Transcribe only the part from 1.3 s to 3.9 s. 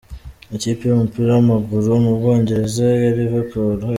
w’amaguru mu bwongereza ya Liverpool F.